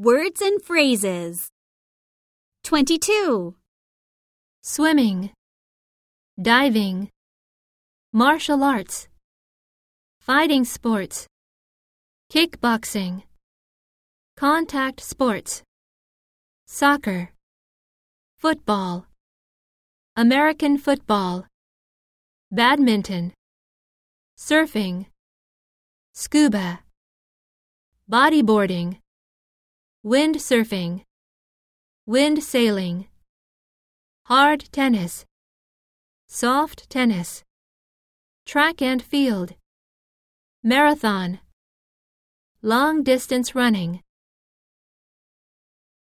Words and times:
Words 0.00 0.40
and 0.40 0.62
phrases. 0.62 1.48
22. 2.62 3.56
swimming, 4.62 5.30
diving, 6.40 7.10
martial 8.12 8.62
arts, 8.62 9.08
fighting 10.20 10.64
sports, 10.64 11.26
kickboxing, 12.32 13.24
contact 14.36 15.00
sports, 15.00 15.64
soccer, 16.68 17.32
football, 18.36 19.04
American 20.14 20.78
football, 20.78 21.44
badminton, 22.52 23.32
surfing, 24.38 25.06
scuba, 26.14 26.84
bodyboarding, 28.08 28.98
windsurfing, 30.04 31.02
wind 32.06 32.42
sailing, 32.42 33.08
hard 34.26 34.64
tennis, 34.70 35.26
soft 36.28 36.88
tennis, 36.88 37.42
track 38.46 38.80
and 38.80 39.02
field, 39.02 39.54
marathon, 40.62 41.40
long 42.62 43.02
distance 43.02 43.54
running. 43.54 44.02